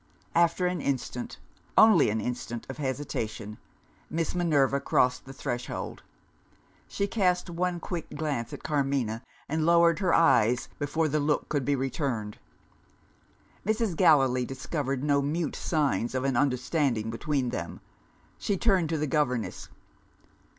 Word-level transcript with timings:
After 0.33 0.65
an 0.65 0.81
instant 0.81 1.37
only 1.77 2.09
an 2.09 2.19
instant 2.19 2.65
of 2.71 2.79
hesitation, 2.79 3.59
Miss 4.09 4.33
Minerva 4.33 4.79
crossed 4.79 5.25
the 5.25 5.31
threshold. 5.31 6.01
She 6.87 7.05
cast 7.05 7.51
one 7.51 7.79
quick 7.79 8.09
glance 8.15 8.51
at 8.51 8.63
Carmina, 8.63 9.21
and 9.47 9.63
lowered 9.63 9.99
her 9.99 10.11
eyes 10.11 10.69
before 10.79 11.07
the 11.07 11.19
look 11.19 11.49
could 11.49 11.65
be 11.65 11.75
returned. 11.75 12.39
Mrs. 13.63 13.95
Gallilee 13.95 14.43
discovered 14.45 15.03
no 15.03 15.21
mute 15.21 15.55
signs 15.55 16.15
of 16.15 16.23
an 16.23 16.35
understanding 16.35 17.11
between 17.11 17.49
them. 17.49 17.79
She 18.39 18.57
turned 18.57 18.89
to 18.89 18.97
the 18.97 19.05
governess. 19.05 19.69